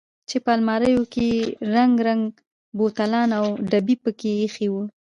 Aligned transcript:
چې 0.29 0.37
په 0.43 0.51
الماريو 0.57 1.01
کښې 1.13 1.25
يې 1.35 1.43
رنګ 1.75 1.93
رنګ 2.07 2.23
بوتلان 2.77 3.29
او 3.39 3.45
ډبکې 3.69 3.99
پکښې 4.03 4.31
ايښي 4.41 4.67
وو. 4.71 4.83